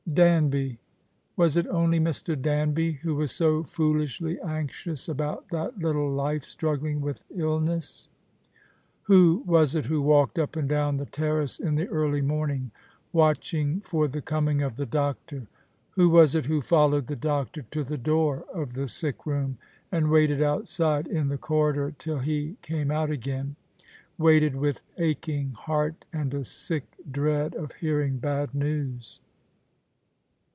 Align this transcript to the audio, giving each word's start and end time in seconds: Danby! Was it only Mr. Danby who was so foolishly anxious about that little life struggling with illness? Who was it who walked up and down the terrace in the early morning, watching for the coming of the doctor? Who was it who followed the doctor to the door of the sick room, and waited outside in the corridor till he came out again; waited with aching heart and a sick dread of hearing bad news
Danby! 0.13 0.77
Was 1.37 1.55
it 1.55 1.67
only 1.67 1.97
Mr. 1.97 2.37
Danby 2.39 2.91
who 3.03 3.15
was 3.15 3.31
so 3.31 3.63
foolishly 3.63 4.41
anxious 4.41 5.07
about 5.07 5.47
that 5.51 5.79
little 5.79 6.11
life 6.11 6.43
struggling 6.43 6.99
with 6.99 7.23
illness? 7.33 8.09
Who 9.03 9.41
was 9.45 9.73
it 9.73 9.85
who 9.85 10.01
walked 10.01 10.37
up 10.37 10.57
and 10.57 10.67
down 10.67 10.97
the 10.97 11.05
terrace 11.05 11.61
in 11.61 11.75
the 11.75 11.87
early 11.87 12.19
morning, 12.21 12.71
watching 13.13 13.79
for 13.79 14.05
the 14.09 14.21
coming 14.21 14.61
of 14.61 14.75
the 14.75 14.85
doctor? 14.85 15.47
Who 15.91 16.09
was 16.09 16.35
it 16.35 16.47
who 16.47 16.61
followed 16.61 17.07
the 17.07 17.15
doctor 17.15 17.61
to 17.71 17.81
the 17.81 17.97
door 17.97 18.43
of 18.53 18.73
the 18.73 18.89
sick 18.89 19.25
room, 19.25 19.59
and 19.93 20.09
waited 20.11 20.41
outside 20.41 21.07
in 21.07 21.29
the 21.29 21.37
corridor 21.37 21.95
till 21.97 22.19
he 22.19 22.57
came 22.61 22.91
out 22.91 23.11
again; 23.11 23.55
waited 24.17 24.57
with 24.57 24.81
aching 24.97 25.51
heart 25.53 26.03
and 26.11 26.33
a 26.33 26.43
sick 26.43 26.83
dread 27.09 27.55
of 27.55 27.71
hearing 27.73 28.17
bad 28.17 28.53
news 28.53 29.21